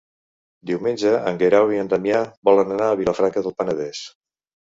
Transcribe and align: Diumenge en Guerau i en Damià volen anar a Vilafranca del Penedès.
Diumenge 0.69 1.11
en 1.31 1.37
Guerau 1.43 1.73
i 1.75 1.81
en 1.81 1.91
Damià 1.91 2.23
volen 2.49 2.73
anar 2.77 2.89
a 2.95 2.97
Vilafranca 3.03 3.45
del 3.51 3.55
Penedès. 3.61 4.03